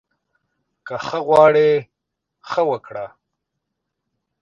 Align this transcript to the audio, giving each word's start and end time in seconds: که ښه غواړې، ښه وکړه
که 0.85 0.95
ښه 1.05 1.19
غواړې، 1.27 1.71
ښه 2.49 2.61
وکړه 2.69 3.05